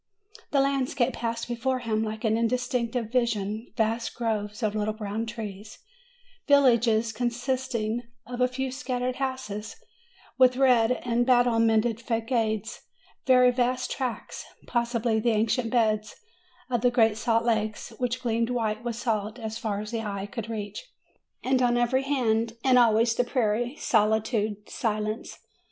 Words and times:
The 0.49 0.61
landscape 0.61 1.13
passed 1.13 1.47
before 1.47 1.77
him 1.77 2.01
like 2.03 2.23
an 2.23 2.35
indistinct 2.35 2.95
vision: 3.11 3.71
vast 3.77 4.15
groves 4.15 4.63
of 4.63 4.73
little 4.73 4.95
brown 4.95 5.27
trees; 5.27 5.77
villages 6.47 7.13
con 7.13 7.29
sisting 7.29 7.99
of 8.25 8.41
a 8.41 8.47
few 8.47 8.71
scattered 8.71 9.17
houses, 9.17 9.75
with 10.39 10.57
red 10.57 10.93
and 11.05 11.23
battle 11.23 11.59
mented 11.59 11.99
fagades; 12.01 12.79
very 13.27 13.51
vast 13.51 13.91
tracts, 13.91 14.43
possibly 14.65 15.19
the 15.19 15.29
ancient 15.33 15.69
beds 15.69 16.15
of 16.67 16.81
great 16.91 17.15
salt 17.15 17.45
lakes, 17.45 17.93
which 17.99 18.23
gleamed 18.23 18.49
white 18.49 18.83
with 18.83 18.95
salt 18.95 19.37
as 19.37 19.59
far 19.59 19.81
as 19.81 19.91
the 19.91 20.01
eye 20.01 20.25
could 20.25 20.49
reach; 20.49 20.83
and 21.43 21.61
on 21.61 21.77
every 21.77 22.01
hand, 22.01 22.53
and 22.63 22.79
always, 22.79 23.13
the 23.13 23.23
prairie, 23.23 23.75
solitude, 23.75 24.67
silence. 24.67 25.37